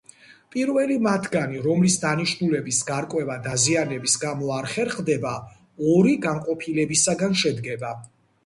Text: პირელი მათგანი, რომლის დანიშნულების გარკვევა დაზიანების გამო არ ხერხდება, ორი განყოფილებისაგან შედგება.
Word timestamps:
პირელი 0.53 0.95
მათგანი, 1.07 1.59
რომლის 1.65 1.97
დანიშნულების 2.05 2.79
გარკვევა 2.87 3.35
დაზიანების 3.49 4.17
გამო 4.25 4.49
არ 4.57 4.71
ხერხდება, 4.75 5.37
ორი 5.93 6.19
განყოფილებისაგან 6.29 7.39
შედგება. 7.45 7.95